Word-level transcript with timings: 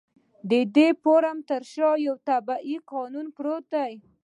د 0.49 0.51
دې 0.75 0.87
فورمول 1.01 1.47
تر 1.49 1.61
شا 1.73 1.89
يو 2.07 2.15
طبيعي 2.29 2.77
قانون 2.91 3.25
پروت 3.37 3.65
دی. 3.73 3.93